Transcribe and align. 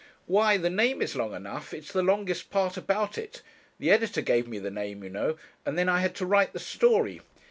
'Why, 0.25 0.57
the 0.57 0.71
name 0.71 0.99
is 1.03 1.15
long 1.15 1.35
enough; 1.35 1.75
it's 1.75 1.91
the 1.91 2.01
longest 2.01 2.49
part 2.49 2.75
about 2.75 3.19
it. 3.19 3.43
The 3.77 3.91
editor 3.91 4.21
gave 4.21 4.47
me 4.47 4.57
the 4.57 4.71
name, 4.71 5.03
you 5.03 5.11
know, 5.11 5.37
and 5.63 5.77
then 5.77 5.87
I 5.89 5.99
had 5.99 6.15
to 6.15 6.25
write 6.25 6.53
the 6.53 6.59
story. 6.59 7.21